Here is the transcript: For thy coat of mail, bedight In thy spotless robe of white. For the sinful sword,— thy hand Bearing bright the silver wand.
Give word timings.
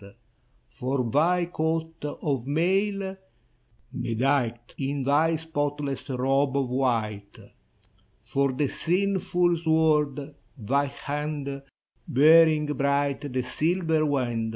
For 0.67 1.11
thy 1.11 1.45
coat 1.45 2.03
of 2.03 2.47
mail, 2.47 3.17
bedight 3.93 4.73
In 4.79 5.03
thy 5.03 5.35
spotless 5.35 6.09
robe 6.09 6.57
of 6.57 6.71
white. 6.71 7.37
For 8.23 8.51
the 8.51 8.67
sinful 8.67 9.57
sword,— 9.57 10.33
thy 10.57 10.85
hand 10.87 11.61
Bearing 12.07 12.65
bright 12.65 13.31
the 13.31 13.43
silver 13.43 14.03
wand. 14.03 14.49